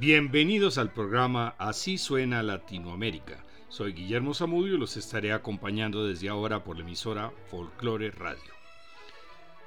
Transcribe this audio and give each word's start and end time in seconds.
Bienvenidos 0.00 0.78
al 0.78 0.94
programa 0.94 1.54
Así 1.58 1.98
suena 1.98 2.42
Latinoamérica. 2.42 3.44
Soy 3.68 3.92
Guillermo 3.92 4.32
Zamudio 4.32 4.76
y 4.76 4.78
los 4.78 4.96
estaré 4.96 5.30
acompañando 5.30 6.06
desde 6.06 6.30
ahora 6.30 6.64
por 6.64 6.76
la 6.78 6.84
emisora 6.84 7.30
Folklore 7.50 8.10
Radio. 8.10 8.50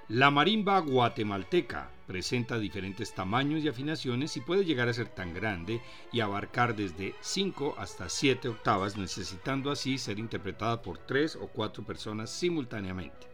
La 0.09 0.31
marimba 0.31 0.79
guatemalteca 0.79 1.91
presenta 2.07 2.57
diferentes 2.57 3.13
tamaños 3.13 3.63
y 3.63 3.67
afinaciones 3.67 4.35
y 4.35 4.41
puede 4.41 4.65
llegar 4.65 4.89
a 4.89 4.93
ser 4.95 5.07
tan 5.09 5.35
grande 5.35 5.81
y 6.11 6.21
abarcar 6.21 6.75
desde 6.75 7.13
5 7.21 7.75
hasta 7.77 8.09
7 8.09 8.47
octavas, 8.47 8.97
necesitando 8.97 9.69
así 9.69 9.99
ser 9.99 10.17
interpretada 10.17 10.81
por 10.81 10.97
3 10.97 11.35
o 11.35 11.47
4 11.49 11.83
personas 11.83 12.31
simultáneamente. 12.31 13.27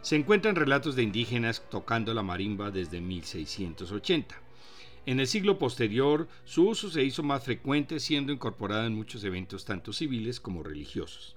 Se 0.00 0.16
encuentran 0.16 0.56
relatos 0.56 0.96
de 0.96 1.02
indígenas 1.02 1.62
tocando 1.68 2.14
la 2.14 2.22
marimba 2.22 2.70
desde 2.70 3.02
1680. 3.02 4.45
En 5.06 5.20
el 5.20 5.28
siglo 5.28 5.56
posterior, 5.56 6.26
su 6.44 6.68
uso 6.68 6.90
se 6.90 7.04
hizo 7.04 7.22
más 7.22 7.44
frecuente, 7.44 8.00
siendo 8.00 8.32
incorporada 8.32 8.86
en 8.86 8.94
muchos 8.96 9.22
eventos 9.22 9.64
tanto 9.64 9.92
civiles 9.92 10.40
como 10.40 10.64
religiosos. 10.64 11.36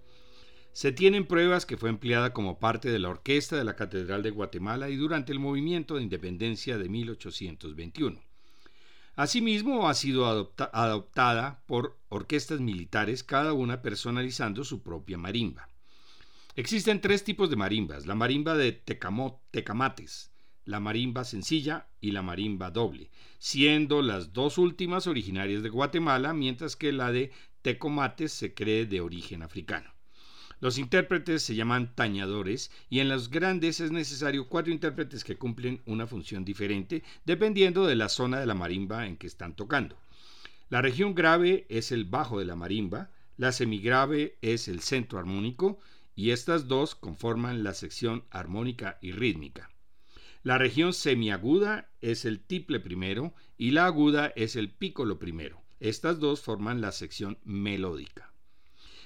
Se 0.73 0.91
tienen 0.91 1.27
pruebas 1.27 1.67
que 1.67 1.77
fue 1.77 1.89
empleada 1.89 2.33
como 2.33 2.57
parte 2.57 2.89
de 2.89 2.97
la 2.97 3.09
orquesta 3.09 3.57
de 3.57 3.63
la 3.63 3.75
Catedral 3.75 4.23
de 4.23 4.31
Guatemala 4.31 4.89
y 4.89 4.95
durante 4.95 5.31
el 5.31 5.37
movimiento 5.37 5.95
de 5.95 6.01
independencia 6.01 6.79
de 6.79 6.89
1821. 6.89 8.19
Asimismo, 9.15 9.87
ha 9.87 9.93
sido 9.93 10.25
adoptada 10.25 11.61
por 11.67 11.95
orquestas 12.09 12.61
militares, 12.61 13.23
cada 13.23 13.53
una 13.53 13.83
personalizando 13.83 14.63
su 14.63 14.81
propia 14.81 15.19
marimba. 15.19 15.69
Existen 16.55 17.01
tres 17.01 17.23
tipos 17.23 17.51
de 17.51 17.55
marimbas, 17.55 18.07
la 18.07 18.15
marimba 18.15 18.55
de 18.57 18.71
tecamates, 18.71 20.31
la 20.69 20.79
marimba 20.79 21.23
sencilla 21.23 21.87
y 21.99 22.11
la 22.11 22.21
marimba 22.21 22.69
doble, 22.69 23.09
siendo 23.39 24.03
las 24.03 24.33
dos 24.33 24.59
últimas 24.59 25.07
originarias 25.07 25.63
de 25.63 25.69
Guatemala, 25.69 26.31
mientras 26.31 26.75
que 26.75 26.91
la 26.91 27.11
de 27.11 27.31
tecomates 27.63 28.31
se 28.31 28.53
cree 28.53 28.85
de 28.85 29.01
origen 29.01 29.41
africano. 29.41 29.91
Los 30.59 30.77
intérpretes 30.77 31.41
se 31.41 31.55
llaman 31.55 31.95
tañadores 31.95 32.69
y 32.87 32.99
en 32.99 33.09
los 33.09 33.31
grandes 33.31 33.79
es 33.79 33.91
necesario 33.91 34.47
cuatro 34.47 34.71
intérpretes 34.71 35.23
que 35.23 35.37
cumplen 35.37 35.81
una 35.87 36.05
función 36.05 36.45
diferente 36.45 37.03
dependiendo 37.25 37.87
de 37.87 37.95
la 37.95 38.07
zona 38.07 38.39
de 38.39 38.45
la 38.45 38.53
marimba 38.53 39.07
en 39.07 39.17
que 39.17 39.25
están 39.25 39.55
tocando. 39.55 39.97
La 40.69 40.83
región 40.83 41.15
grave 41.15 41.65
es 41.69 41.91
el 41.91 42.05
bajo 42.05 42.37
de 42.37 42.45
la 42.45 42.55
marimba, 42.55 43.09
la 43.37 43.51
semigrave 43.51 44.37
es 44.43 44.67
el 44.67 44.81
centro 44.81 45.17
armónico 45.17 45.79
y 46.15 46.29
estas 46.29 46.67
dos 46.67 46.93
conforman 46.93 47.63
la 47.63 47.73
sección 47.73 48.23
armónica 48.29 48.99
y 49.01 49.13
rítmica. 49.13 49.71
La 50.41 50.57
región 50.57 50.93
semiaguda 50.93 51.89
es 51.99 52.23
el 52.23 52.39
tiple 52.39 52.79
primero 52.79 53.33
y 53.57 53.71
la 53.71 53.85
aguda 53.85 54.31
es 54.37 54.55
el 54.55 54.69
pícolo 54.69 55.19
primero. 55.19 55.61
Estas 55.81 56.19
dos 56.19 56.39
forman 56.39 56.79
la 56.79 56.93
sección 56.93 57.37
melódica. 57.43 58.31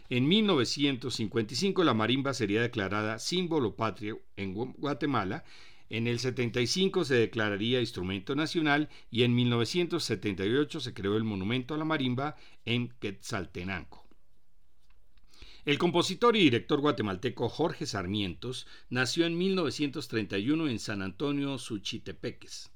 En 0.09 0.27
1955 0.27 1.83
la 1.83 1.95
marimba 1.95 2.35
sería 2.35 2.61
declarada 2.61 3.17
símbolo 3.17 3.75
patrio 3.75 4.21
en 4.35 4.53
Guatemala, 4.53 5.43
en 5.89 6.07
el 6.07 6.19
75 6.19 7.03
se 7.03 7.15
declararía 7.15 7.79
instrumento 7.79 8.35
nacional 8.35 8.89
y 9.09 9.23
en 9.23 9.33
1978 9.33 10.79
se 10.79 10.93
creó 10.93 11.17
el 11.17 11.23
monumento 11.23 11.73
a 11.73 11.77
la 11.77 11.85
marimba 11.85 12.35
en 12.65 12.89
Quetzaltenango. 12.99 14.02
El 15.65 15.77
compositor 15.77 16.35
y 16.35 16.41
director 16.41 16.81
guatemalteco 16.81 17.47
Jorge 17.47 17.85
Sarmientos 17.85 18.67
nació 18.89 19.25
en 19.25 19.37
1931 19.37 20.67
en 20.67 20.77
San 20.77 21.01
Antonio, 21.01 21.57
Suchitepeques. 21.57 22.69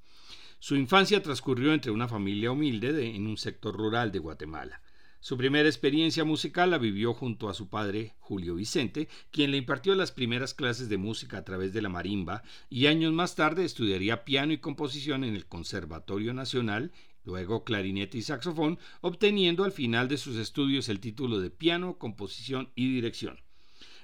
Su 0.59 0.77
infancia 0.77 1.21
transcurrió 1.21 1.73
entre 1.73 1.91
una 1.91 2.07
familia 2.07 2.51
humilde 2.51 3.13
en 3.13 3.27
un 3.27 3.35
sector 3.35 3.75
rural 3.75 4.13
de 4.13 4.19
Guatemala. 4.19 4.81
Su 5.19 5.35
primera 5.35 5.67
experiencia 5.67 6.23
musical 6.23 6.69
la 6.69 6.77
vivió 6.77 7.13
junto 7.13 7.49
a 7.49 7.53
su 7.53 7.67
padre, 7.67 8.15
Julio 8.19 8.55
Vicente, 8.55 9.09
quien 9.31 9.51
le 9.51 9.57
impartió 9.57 9.93
las 9.93 10.13
primeras 10.13 10.53
clases 10.53 10.87
de 10.87 10.97
música 10.97 11.39
a 11.39 11.43
través 11.43 11.73
de 11.73 11.81
la 11.81 11.89
marimba, 11.89 12.43
y 12.69 12.85
años 12.85 13.11
más 13.11 13.35
tarde 13.35 13.65
estudiaría 13.65 14.23
piano 14.23 14.53
y 14.53 14.59
composición 14.59 15.25
en 15.25 15.35
el 15.35 15.45
Conservatorio 15.45 16.33
Nacional, 16.33 16.93
luego 17.27 17.65
clarinete 17.65 18.17
y 18.17 18.21
saxofón, 18.21 18.79
obteniendo 19.01 19.65
al 19.65 19.73
final 19.73 20.07
de 20.07 20.17
sus 20.17 20.38
estudios 20.38 20.88
el 20.88 21.01
título 21.01 21.41
de 21.41 21.49
piano, 21.49 21.97
composición 21.97 22.71
y 22.73 22.89
dirección. 22.91 23.41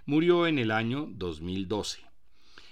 Murió 0.05 0.45
en 0.45 0.59
el 0.59 0.71
año 0.71 1.07
2012. 1.09 2.01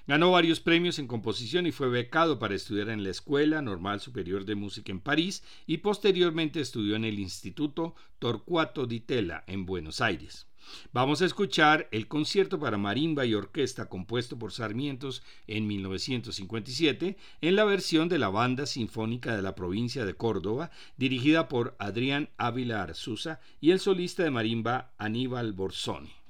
Ganó 0.07 0.31
varios 0.31 0.59
premios 0.59 0.99
en 0.99 1.07
composición 1.07 1.67
y 1.67 1.71
fue 1.71 1.87
becado 1.87 2.37
para 2.37 2.55
estudiar 2.55 2.89
en 2.89 3.01
la 3.01 3.11
Escuela 3.11 3.61
Normal 3.61 4.01
Superior 4.01 4.43
de 4.43 4.55
Música 4.55 4.91
en 4.91 4.99
París 4.99 5.41
y 5.65 5.77
posteriormente 5.77 6.59
estudió 6.59 6.97
en 6.97 7.05
el 7.05 7.17
Instituto 7.17 7.95
Torcuato 8.19 8.85
di 8.85 8.99
Tella 8.99 9.45
en 9.47 9.65
Buenos 9.65 10.01
Aires. 10.01 10.50
Vamos 10.93 11.21
a 11.21 11.25
escuchar 11.25 11.87
el 11.91 12.07
concierto 12.07 12.59
para 12.59 12.77
marimba 12.77 13.25
y 13.25 13.33
orquesta 13.33 13.89
compuesto 13.89 14.37
por 14.37 14.51
Sarmientos 14.51 15.23
en 15.47 15.67
1957 15.67 17.17
en 17.41 17.55
la 17.55 17.65
versión 17.65 18.09
de 18.09 18.19
la 18.19 18.29
Banda 18.29 18.65
Sinfónica 18.65 19.35
de 19.35 19.41
la 19.41 19.55
provincia 19.55 20.05
de 20.05 20.13
Córdoba, 20.13 20.71
dirigida 20.97 21.47
por 21.47 21.75
Adrián 21.79 22.29
Ávila 22.37 22.83
Arzusa 22.83 23.39
y 23.59 23.71
el 23.71 23.79
solista 23.79 24.23
de 24.23 24.31
marimba 24.31 24.91
Aníbal 24.97 25.53
Borsoni. 25.53 26.20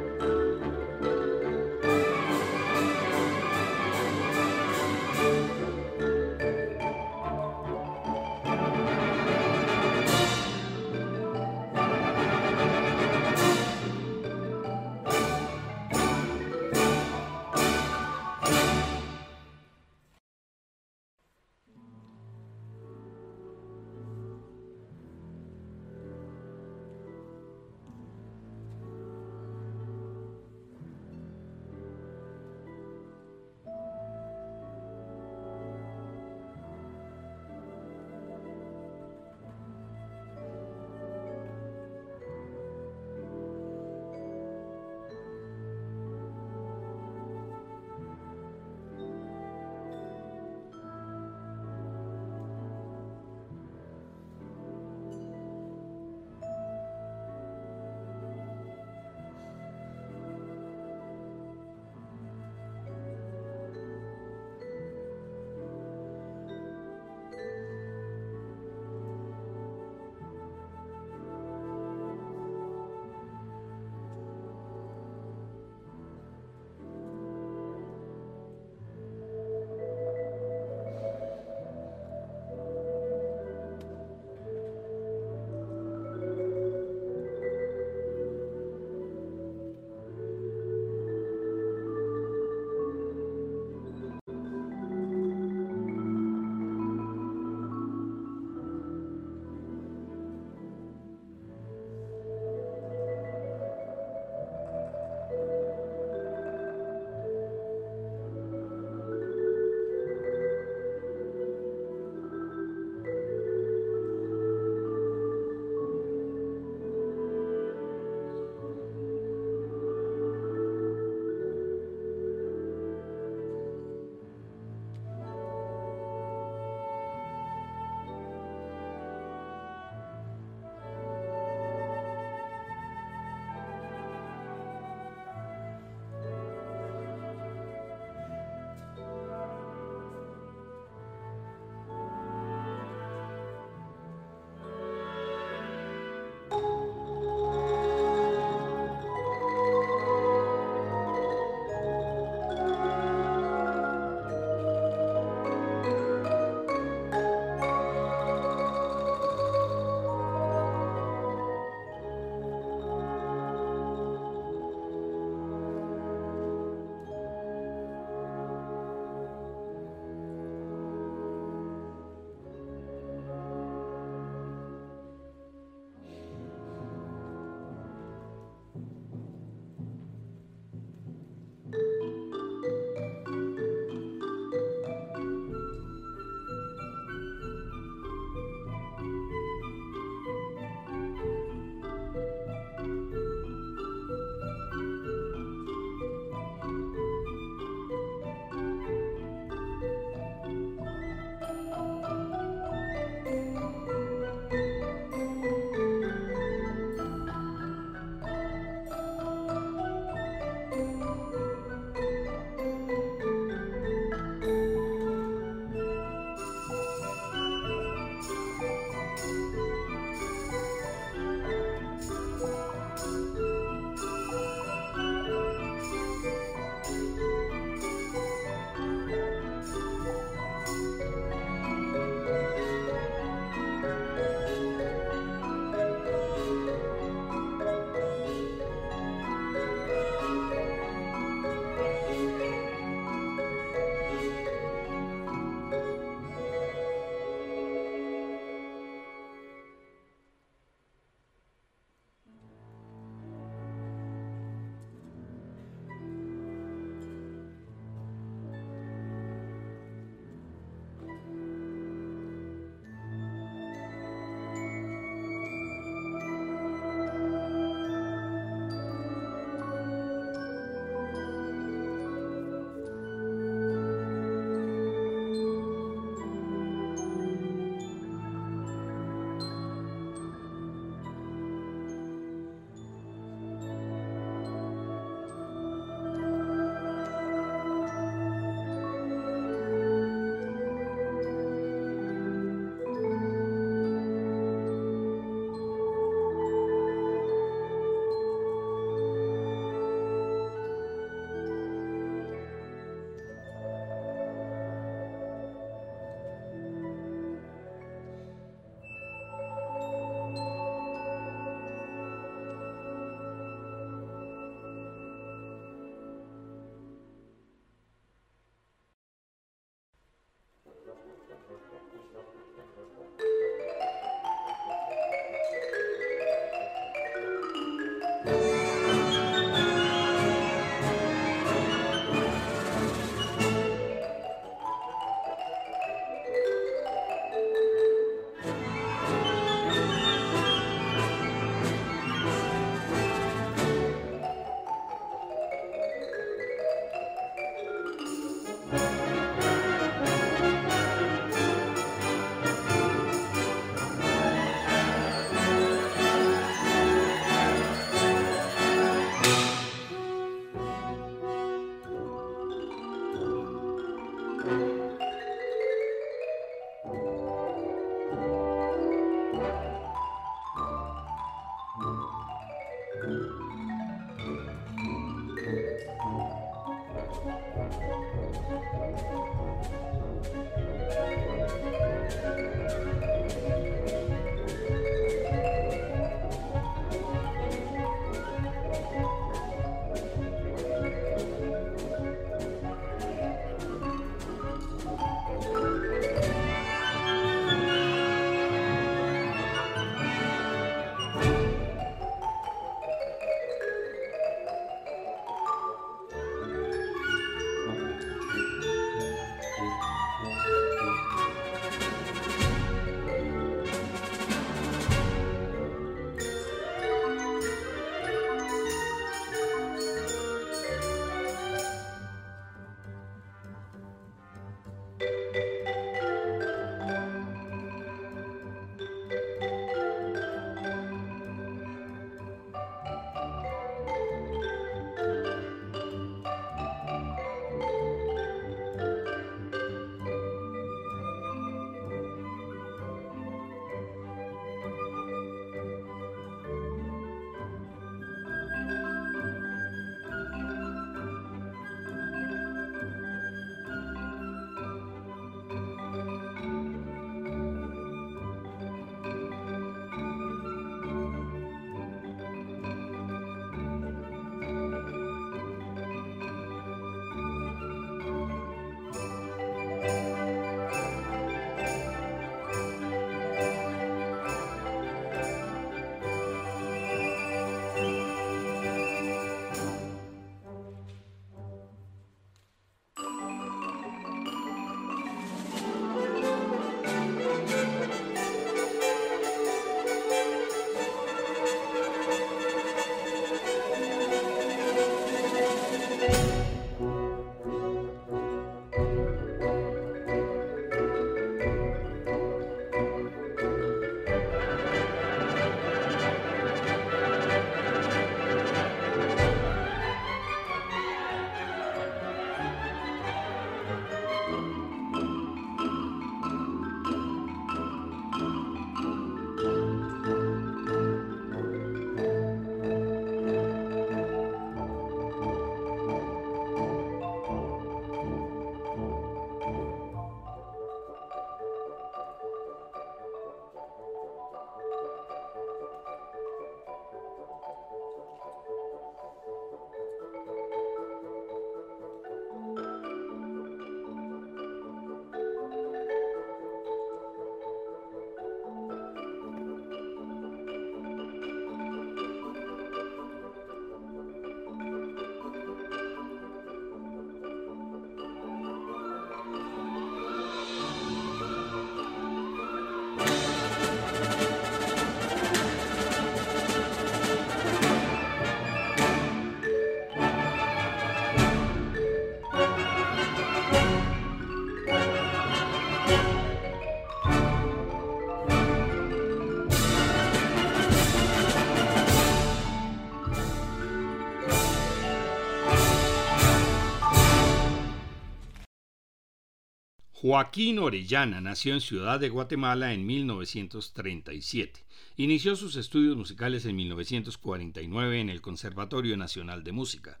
Joaquín 590.08 590.58
Orellana 590.58 591.20
nació 591.20 591.52
en 591.52 591.60
Ciudad 591.60 592.00
de 592.00 592.08
Guatemala 592.08 592.72
en 592.72 592.86
1937. 592.86 594.64
Inició 594.96 595.36
sus 595.36 595.54
estudios 595.56 595.98
musicales 595.98 596.46
en 596.46 596.56
1949 596.56 598.00
en 598.00 598.08
el 598.08 598.22
Conservatorio 598.22 598.96
Nacional 598.96 599.44
de 599.44 599.52
Música. 599.52 600.00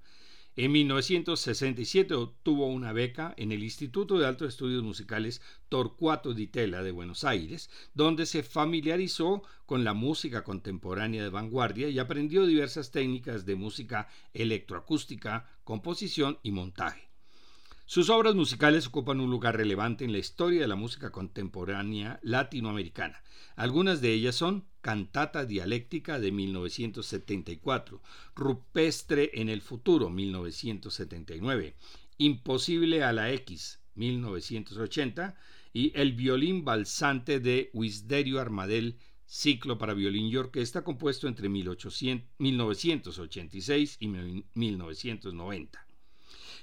En 0.56 0.72
1967 0.72 2.14
obtuvo 2.14 2.68
una 2.68 2.94
beca 2.94 3.34
en 3.36 3.52
el 3.52 3.62
Instituto 3.62 4.18
de 4.18 4.26
Altos 4.26 4.48
Estudios 4.48 4.82
Musicales 4.82 5.42
Torcuato 5.68 6.32
Di 6.32 6.46
Tella 6.46 6.82
de 6.82 6.90
Buenos 6.90 7.24
Aires, 7.24 7.68
donde 7.92 8.24
se 8.24 8.42
familiarizó 8.42 9.42
con 9.66 9.84
la 9.84 9.92
música 9.92 10.42
contemporánea 10.42 11.22
de 11.22 11.28
vanguardia 11.28 11.90
y 11.90 11.98
aprendió 11.98 12.46
diversas 12.46 12.92
técnicas 12.92 13.44
de 13.44 13.56
música 13.56 14.08
electroacústica, 14.32 15.50
composición 15.64 16.38
y 16.42 16.52
montaje. 16.52 17.07
Sus 17.90 18.10
obras 18.10 18.34
musicales 18.34 18.86
ocupan 18.86 19.18
un 19.18 19.30
lugar 19.30 19.56
relevante 19.56 20.04
en 20.04 20.12
la 20.12 20.18
historia 20.18 20.60
de 20.60 20.68
la 20.68 20.76
música 20.76 21.10
contemporánea 21.10 22.20
latinoamericana. 22.22 23.22
Algunas 23.56 24.02
de 24.02 24.12
ellas 24.12 24.34
son 24.34 24.66
Cantata 24.82 25.46
Dialéctica 25.46 26.20
de 26.20 26.30
1974, 26.30 28.02
Rupestre 28.36 29.30
en 29.32 29.48
el 29.48 29.62
Futuro 29.62 30.10
1979, 30.10 31.76
Imposible 32.18 33.04
a 33.04 33.14
la 33.14 33.32
X 33.32 33.80
1980 33.94 35.34
y 35.72 35.98
El 35.98 36.12
violín 36.12 36.66
balsante 36.66 37.40
de 37.40 37.70
Wisderio 37.72 38.38
Armadel, 38.38 38.98
ciclo 39.24 39.78
para 39.78 39.94
violín 39.94 40.26
y 40.26 40.36
orquesta 40.36 40.84
compuesto 40.84 41.26
entre 41.26 41.48
1986 41.48 43.96
y 43.98 44.08
1990. 44.08 45.87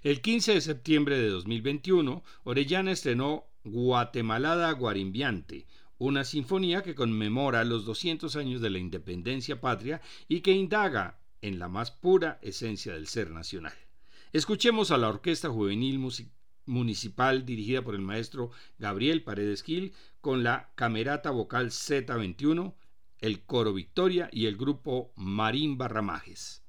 El 0.05 0.21
15 0.21 0.53
de 0.53 0.61
septiembre 0.61 1.17
de 1.17 1.29
2021, 1.29 2.23
Orellana 2.43 2.91
estrenó 2.91 3.47
Guatemalada 3.63 4.71
Guarimbiante, 4.73 5.65
una 5.97 6.23
sinfonía 6.25 6.83
que 6.83 6.93
conmemora 6.93 7.63
los 7.63 7.85
200 7.85 8.35
años 8.35 8.61
de 8.61 8.69
la 8.69 8.77
independencia 8.77 9.59
patria 9.59 10.03
y 10.27 10.41
que 10.41 10.51
indaga 10.51 11.17
en 11.41 11.57
la 11.57 11.69
más 11.69 11.89
pura 11.89 12.37
esencia 12.43 12.93
del 12.93 13.07
ser 13.07 13.31
nacional. 13.31 13.73
Escuchemos 14.31 14.91
a 14.91 14.99
la 14.99 15.09
Orquesta 15.09 15.49
Juvenil 15.49 15.99
Municipal 16.67 17.43
dirigida 17.43 17.81
por 17.81 17.95
el 17.95 18.01
maestro 18.01 18.51
Gabriel 18.77 19.23
Paredes 19.23 19.63
Gil 19.63 19.91
con 20.21 20.43
la 20.43 20.71
Camerata 20.75 21.31
Vocal 21.31 21.71
Z21, 21.71 22.75
el 23.21 23.43
Coro 23.43 23.73
Victoria 23.73 24.29
y 24.31 24.45
el 24.45 24.55
grupo 24.55 25.13
Marín 25.15 25.79
Ramajes. 25.79 26.64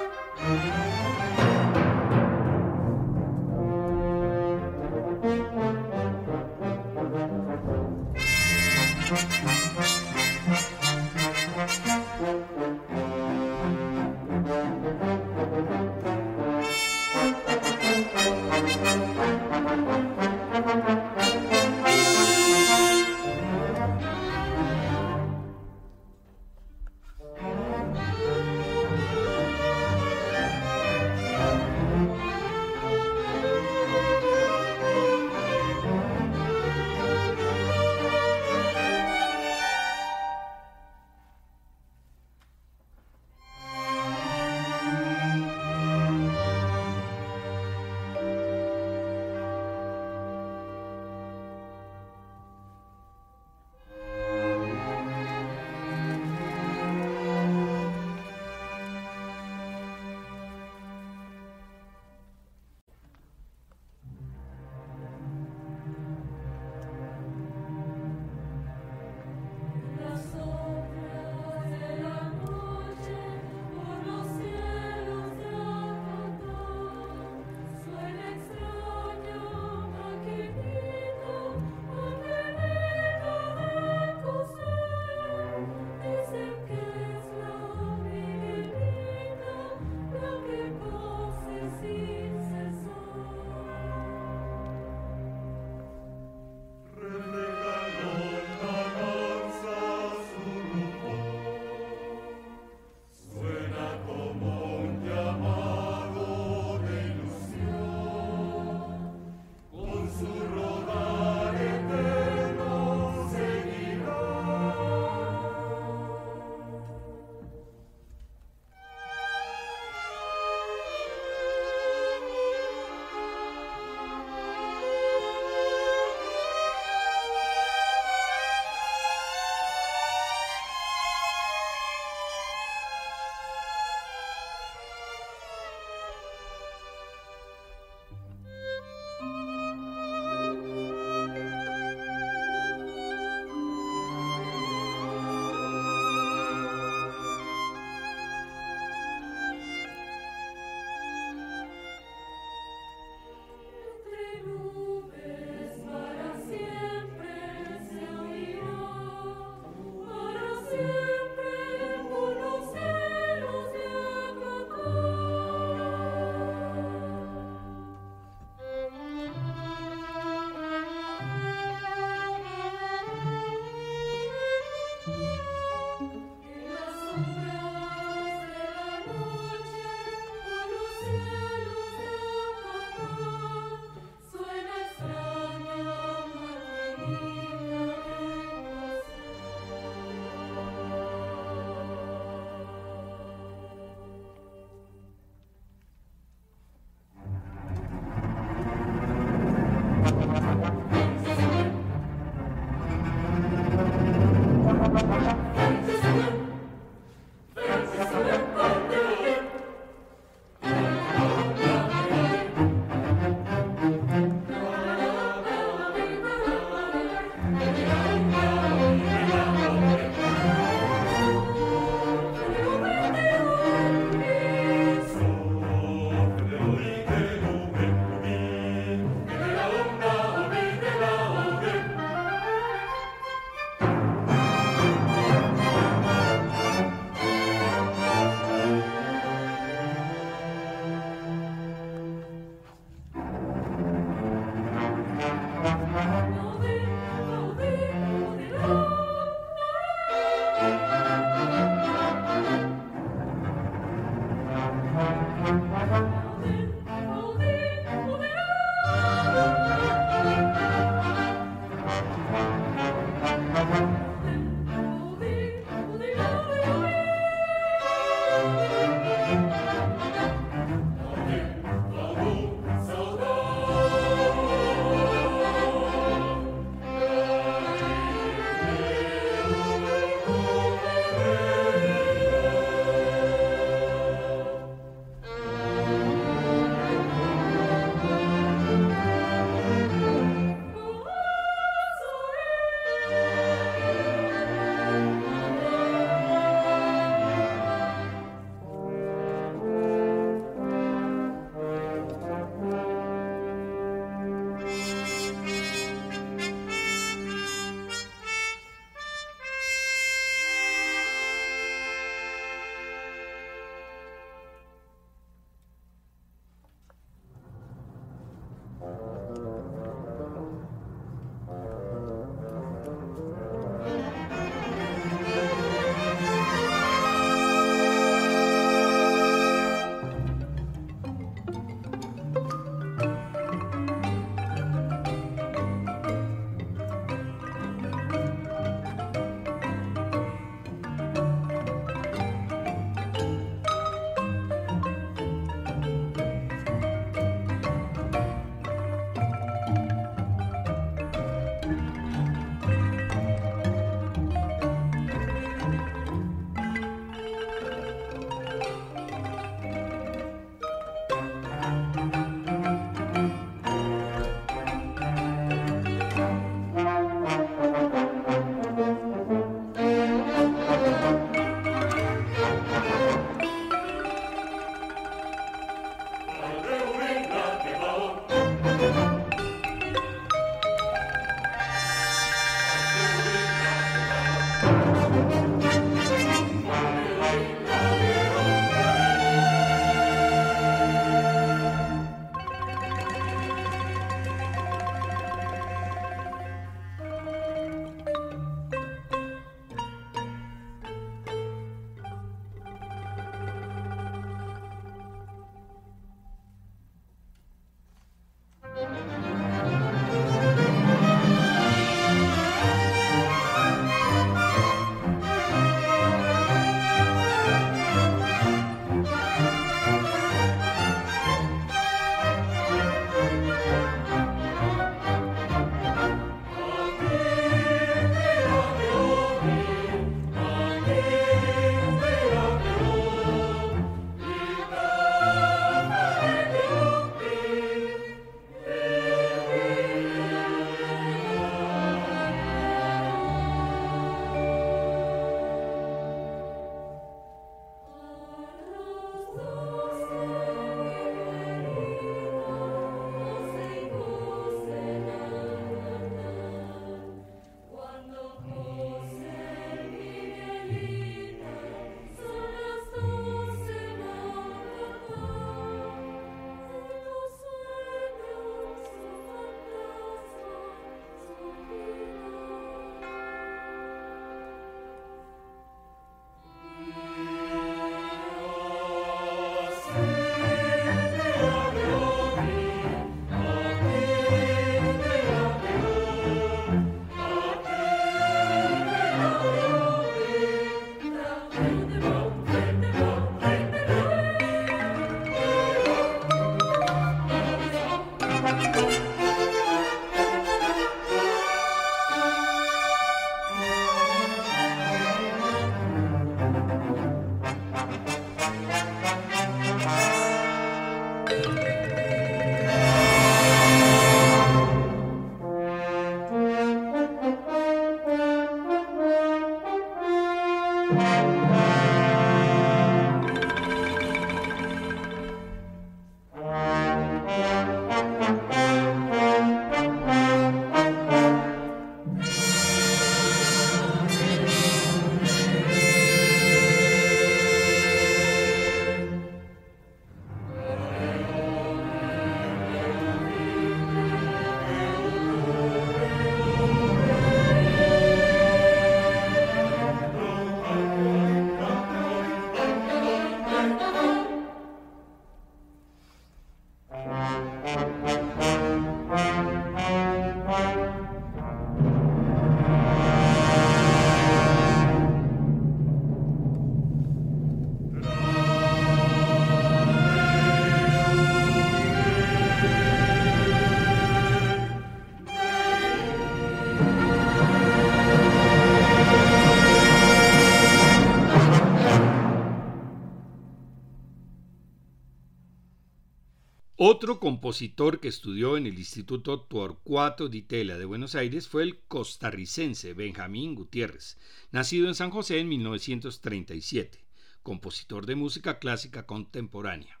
Otro 586.90 587.20
compositor 587.20 588.00
que 588.00 588.08
estudió 588.08 588.56
en 588.56 588.64
el 588.64 588.78
Instituto 588.78 589.42
Torcuato 589.42 590.30
Di 590.30 590.40
Tella 590.40 590.78
de 590.78 590.86
Buenos 590.86 591.14
Aires 591.16 591.46
fue 591.46 591.62
el 591.62 591.80
costarricense 591.80 592.94
Benjamín 592.94 593.54
Gutiérrez, 593.54 594.16
nacido 594.52 594.88
en 594.88 594.94
San 594.94 595.10
José 595.10 595.38
en 595.38 595.50
1937, 595.50 597.04
compositor 597.42 598.06
de 598.06 598.14
música 598.14 598.58
clásica 598.58 599.04
contemporánea. 599.04 600.00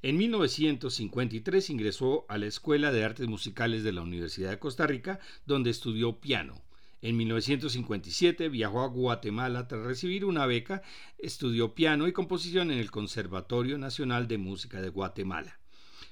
En 0.00 0.16
1953 0.16 1.68
ingresó 1.68 2.24
a 2.30 2.38
la 2.38 2.46
Escuela 2.46 2.92
de 2.92 3.04
Artes 3.04 3.28
Musicales 3.28 3.84
de 3.84 3.92
la 3.92 4.00
Universidad 4.00 4.48
de 4.48 4.58
Costa 4.58 4.86
Rica, 4.86 5.20
donde 5.44 5.68
estudió 5.68 6.18
piano. 6.18 6.64
En 7.02 7.18
1957 7.18 8.48
viajó 8.48 8.80
a 8.80 8.88
Guatemala 8.88 9.68
tras 9.68 9.84
recibir 9.84 10.24
una 10.24 10.46
beca, 10.46 10.80
estudió 11.18 11.74
piano 11.74 12.08
y 12.08 12.14
composición 12.14 12.70
en 12.70 12.78
el 12.78 12.90
Conservatorio 12.90 13.76
Nacional 13.76 14.26
de 14.28 14.38
Música 14.38 14.80
de 14.80 14.88
Guatemala. 14.88 15.60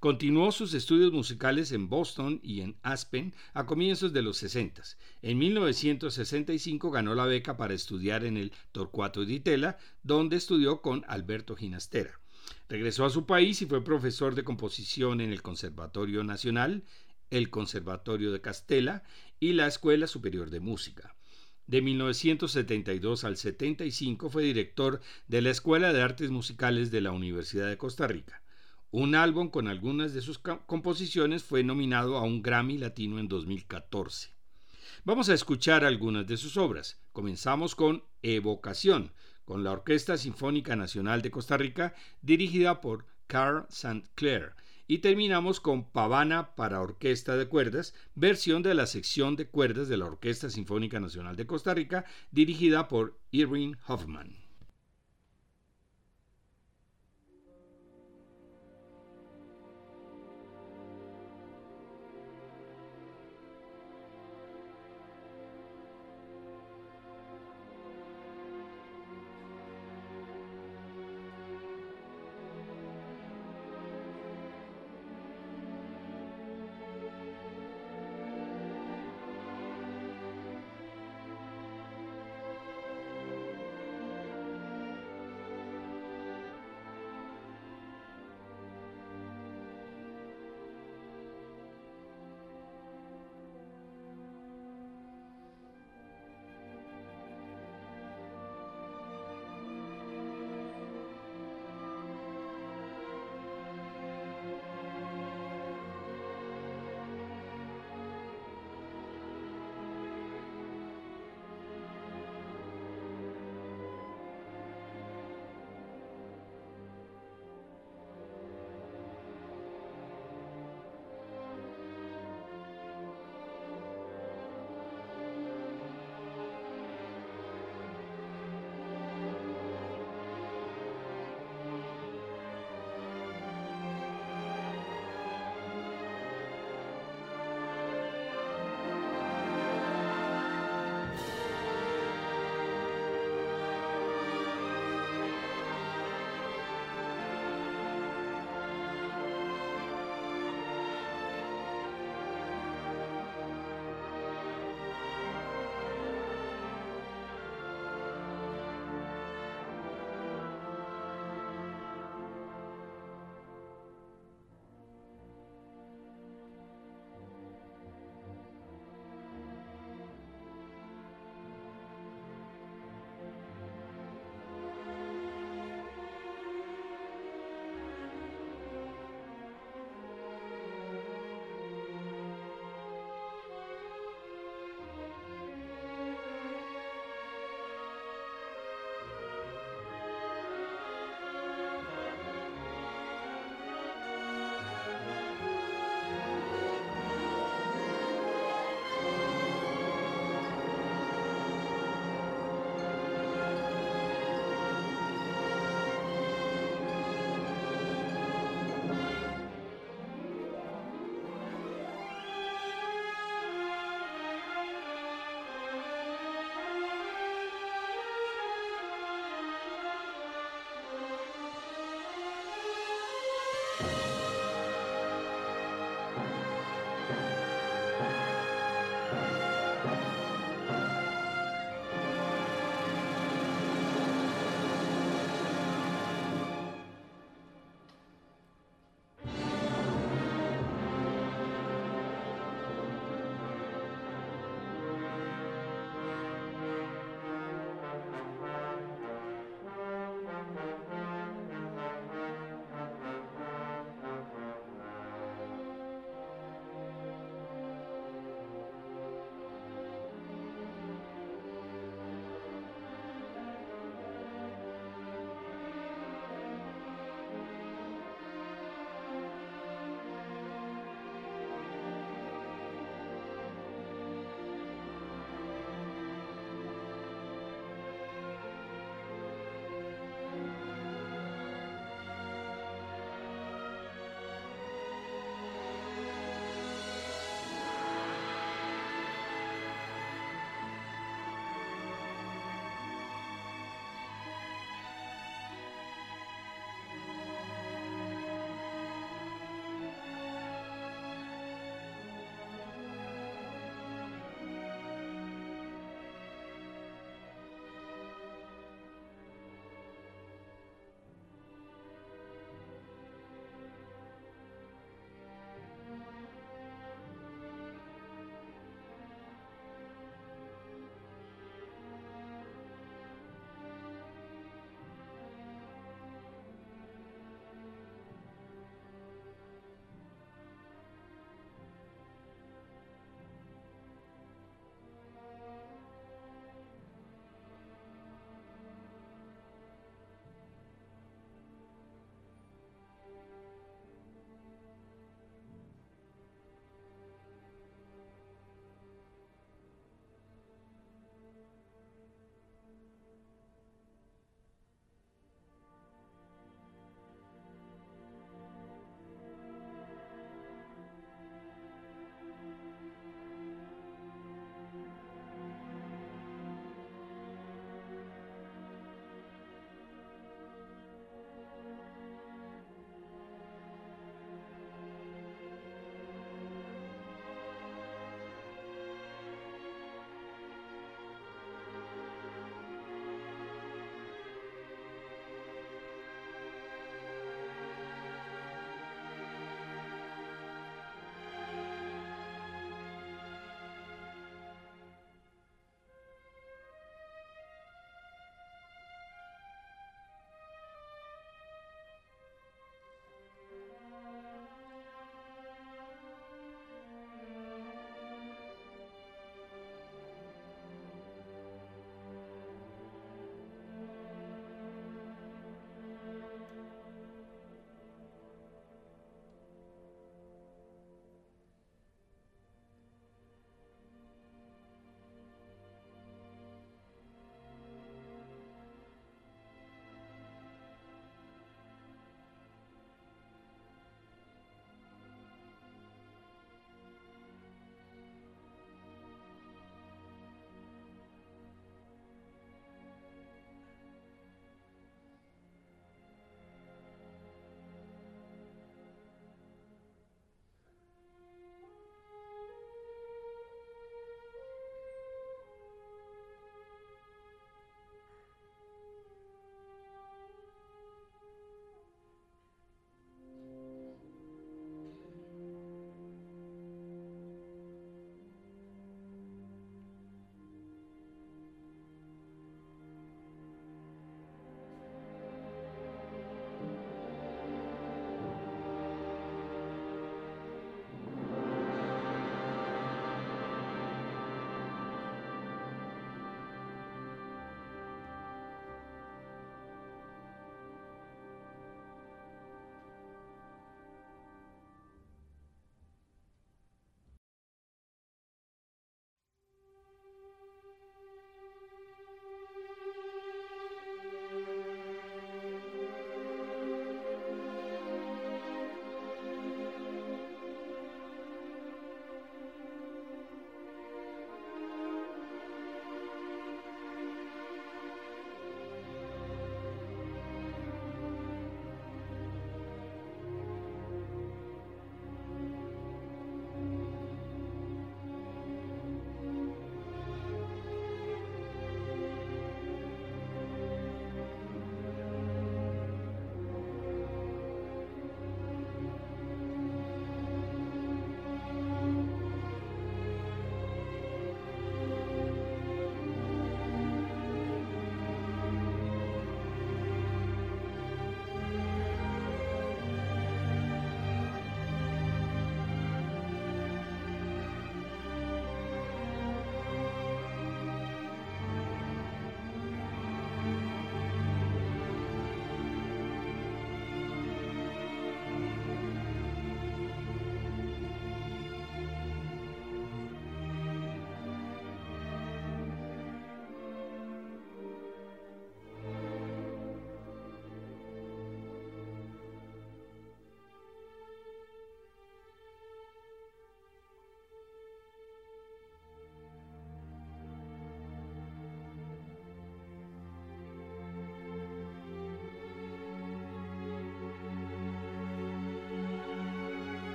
Continuó 0.00 0.52
sus 0.52 0.74
estudios 0.74 1.12
musicales 1.12 1.72
en 1.72 1.88
Boston 1.88 2.38
y 2.44 2.60
en 2.60 2.76
Aspen 2.82 3.34
a 3.52 3.66
comienzos 3.66 4.12
de 4.12 4.22
los 4.22 4.36
60. 4.36 4.80
En 5.22 5.38
1965 5.38 6.92
ganó 6.92 7.16
la 7.16 7.26
beca 7.26 7.56
para 7.56 7.74
estudiar 7.74 8.24
en 8.24 8.36
el 8.36 8.52
Torcuato 8.70 9.24
Di 9.24 9.40
Tella, 9.40 9.76
donde 10.04 10.36
estudió 10.36 10.82
con 10.82 11.04
Alberto 11.08 11.56
Ginastera. 11.56 12.20
Regresó 12.68 13.06
a 13.06 13.10
su 13.10 13.26
país 13.26 13.60
y 13.60 13.66
fue 13.66 13.82
profesor 13.82 14.36
de 14.36 14.44
composición 14.44 15.20
en 15.20 15.32
el 15.32 15.42
Conservatorio 15.42 16.22
Nacional, 16.22 16.84
el 17.30 17.50
Conservatorio 17.50 18.30
de 18.30 18.40
Castela 18.40 19.02
y 19.40 19.54
la 19.54 19.66
Escuela 19.66 20.06
Superior 20.06 20.50
de 20.50 20.60
Música. 20.60 21.16
De 21.66 21.82
1972 21.82 23.24
al 23.24 23.36
75 23.36 24.30
fue 24.30 24.44
director 24.44 25.00
de 25.26 25.42
la 25.42 25.50
Escuela 25.50 25.92
de 25.92 26.02
Artes 26.02 26.30
Musicales 26.30 26.92
de 26.92 27.00
la 27.00 27.10
Universidad 27.10 27.66
de 27.66 27.76
Costa 27.76 28.06
Rica. 28.06 28.40
Un 28.90 29.14
álbum 29.14 29.50
con 29.50 29.68
algunas 29.68 30.14
de 30.14 30.22
sus 30.22 30.38
composiciones 30.38 31.44
fue 31.44 31.62
nominado 31.62 32.16
a 32.16 32.22
un 32.22 32.40
Grammy 32.40 32.78
Latino 32.78 33.18
en 33.18 33.28
2014. 33.28 34.30
Vamos 35.04 35.28
a 35.28 35.34
escuchar 35.34 35.84
algunas 35.84 36.26
de 36.26 36.38
sus 36.38 36.56
obras. 36.56 36.98
Comenzamos 37.12 37.74
con 37.74 38.02
Evocación, 38.22 39.12
con 39.44 39.62
la 39.62 39.72
Orquesta 39.72 40.16
Sinfónica 40.16 40.74
Nacional 40.74 41.20
de 41.20 41.30
Costa 41.30 41.58
Rica, 41.58 41.94
dirigida 42.22 42.80
por 42.80 43.04
Carl 43.26 43.66
St. 43.68 44.04
Clair, 44.14 44.52
y 44.86 44.98
terminamos 44.98 45.60
con 45.60 45.90
Pavana 45.90 46.54
para 46.56 46.80
Orquesta 46.80 47.36
de 47.36 47.46
Cuerdas, 47.46 47.94
versión 48.14 48.62
de 48.62 48.72
la 48.72 48.86
sección 48.86 49.36
de 49.36 49.48
cuerdas 49.48 49.88
de 49.88 49.98
la 49.98 50.06
Orquesta 50.06 50.48
Sinfónica 50.48 50.98
Nacional 50.98 51.36
de 51.36 51.46
Costa 51.46 51.74
Rica, 51.74 52.06
dirigida 52.30 52.88
por 52.88 53.18
Irving 53.32 53.74
Hoffman. 53.86 54.47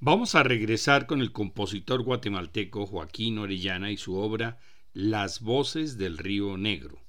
Vamos 0.00 0.36
a 0.36 0.44
regresar 0.44 1.06
con 1.06 1.20
el 1.20 1.32
compositor 1.32 2.04
guatemalteco 2.04 2.86
Joaquín 2.86 3.36
Orellana 3.38 3.90
y 3.90 3.96
su 3.96 4.14
obra 4.14 4.60
Las 4.92 5.40
voces 5.40 5.98
del 5.98 6.18
río 6.18 6.56
Negro. 6.56 7.00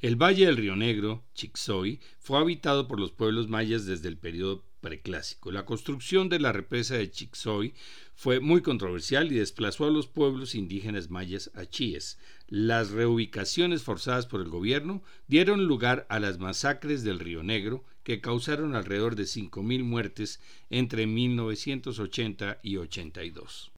El 0.00 0.16
valle 0.16 0.46
del 0.46 0.56
río 0.56 0.74
Negro, 0.74 1.22
Chicxoy, 1.34 2.00
fue 2.18 2.40
habitado 2.40 2.88
por 2.88 2.98
los 2.98 3.12
pueblos 3.12 3.46
mayas 3.46 3.86
desde 3.86 4.08
el 4.08 4.18
periodo 4.18 4.64
preclásico. 4.86 5.50
La 5.50 5.64
construcción 5.64 6.28
de 6.28 6.38
la 6.38 6.52
represa 6.52 6.94
de 6.94 7.10
Chicxoy 7.10 7.74
fue 8.14 8.38
muy 8.38 8.62
controversial 8.62 9.32
y 9.32 9.34
desplazó 9.34 9.84
a 9.84 9.90
los 9.90 10.06
pueblos 10.06 10.54
indígenas 10.54 11.10
mayas 11.10 11.50
a 11.54 11.66
Chíes. 11.66 12.18
Las 12.46 12.92
reubicaciones 12.92 13.82
forzadas 13.82 14.26
por 14.26 14.40
el 14.40 14.48
gobierno 14.48 15.02
dieron 15.26 15.64
lugar 15.64 16.06
a 16.08 16.20
las 16.20 16.38
masacres 16.38 17.02
del 17.02 17.18
Río 17.18 17.42
Negro 17.42 17.84
que 18.04 18.20
causaron 18.20 18.76
alrededor 18.76 19.16
de 19.16 19.24
5.000 19.24 19.82
muertes 19.82 20.40
entre 20.70 21.08
1980 21.08 22.60
y 22.62 22.76
82. 22.76 23.72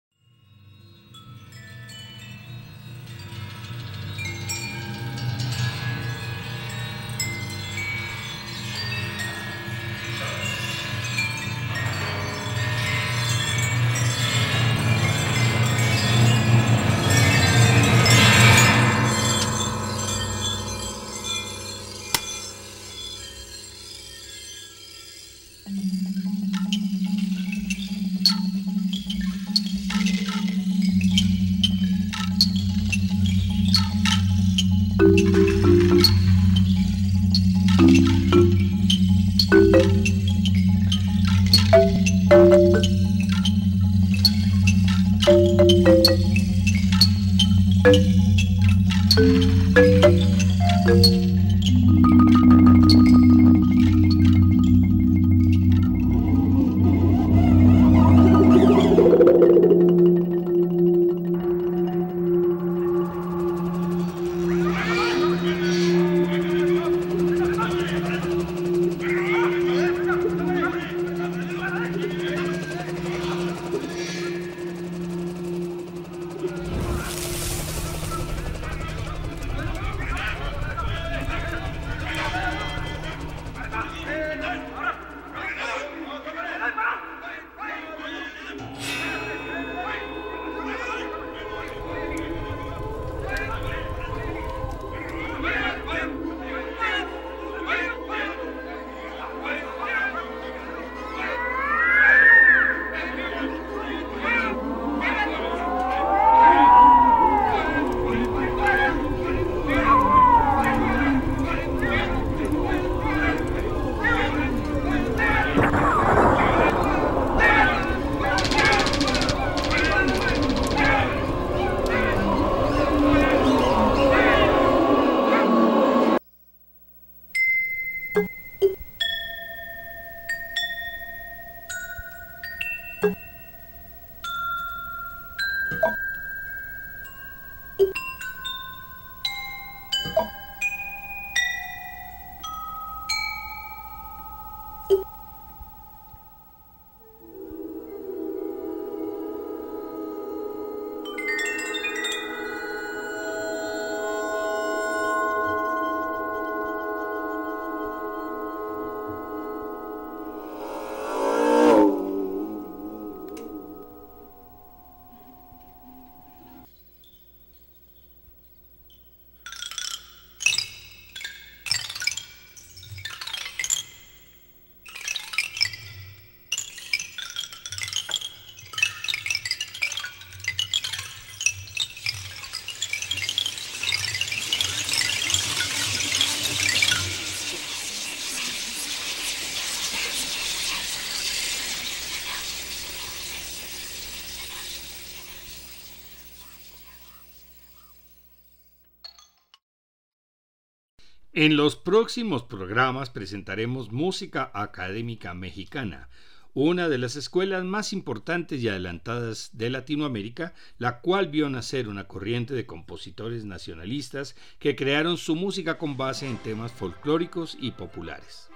En 201.41 201.57
los 201.57 201.77
próximos 201.77 202.43
programas 202.43 203.11
presentaremos 203.11 203.93
música 203.93 204.51
académica 204.55 205.35
mexicana, 205.35 206.09
una 206.53 206.89
de 206.89 206.99
las 206.99 207.15
escuelas 207.15 207.63
más 207.63 207.93
importantes 207.93 208.61
y 208.61 208.69
adelantadas 208.69 209.51
de 209.53 209.71
Latinoamérica, 209.71 210.53
la 210.79 210.99
cual 210.99 211.29
vio 211.29 211.49
nacer 211.49 211.87
una 211.87 212.09
corriente 212.09 212.55
de 212.55 212.67
compositores 212.67 213.45
nacionalistas 213.45 214.35
que 214.59 214.75
crearon 214.75 215.17
su 215.17 215.37
música 215.37 215.79
con 215.79 215.97
base 215.97 216.27
en 216.27 216.39
temas 216.39 216.73
folclóricos 216.73 217.57
y 217.61 217.71
populares. 217.71 218.51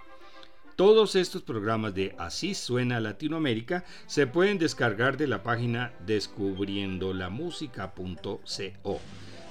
Todos 0.74 1.14
estos 1.14 1.43
programas 1.43 1.95
de 1.95 2.16
Así 2.18 2.53
suena 2.53 2.99
Latinoamérica 2.99 3.85
se 4.07 4.26
pueden 4.26 4.59
descargar 4.59 5.16
de 5.16 5.28
la 5.28 5.45
página 5.45 5.93
descubriendolamusica.co 6.05 9.01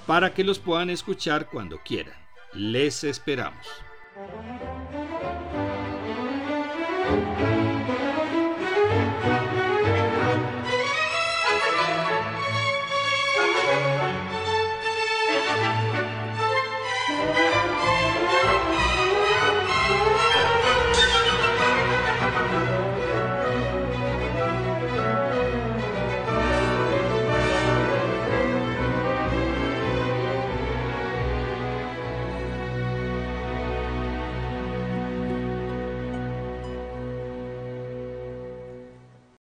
para 0.05 0.33
que 0.33 0.43
los 0.43 0.59
puedan 0.59 0.89
escuchar 0.89 1.47
cuando 1.49 1.77
quieran. 1.77 2.20
Les 2.53 3.03
esperamos. 3.05 3.65